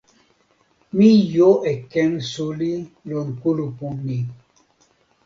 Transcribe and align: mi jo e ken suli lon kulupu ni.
mi 0.95 1.09
jo 1.33 1.49
e 1.71 1.73
ken 1.91 2.11
suli 2.31 2.71
lon 3.09 3.27
kulupu 3.39 3.87
ni. 4.05 4.19